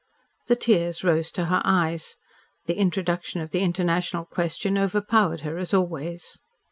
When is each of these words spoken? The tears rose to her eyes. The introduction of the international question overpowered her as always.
The 0.47 0.55
tears 0.55 1.03
rose 1.03 1.29
to 1.33 1.45
her 1.45 1.61
eyes. 1.63 2.15
The 2.65 2.73
introduction 2.73 3.39
of 3.39 3.51
the 3.51 3.59
international 3.59 4.25
question 4.25 4.75
overpowered 4.75 5.41
her 5.41 5.59
as 5.59 5.75
always. 5.75 6.39